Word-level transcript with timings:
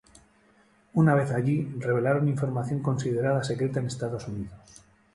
Una 0.93 1.13
vez 1.13 1.29
allí 1.29 1.75
revelaron 1.77 2.27
información 2.27 2.81
considerada 2.81 3.43
secreta 3.43 3.79
en 3.79 3.85
Estados 3.85 4.27
Unidos. 4.27 4.83